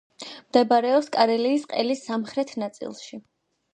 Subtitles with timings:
[0.45, 3.21] მდებარეობს კარელიის ყელის სამხრეთ ნაწილში.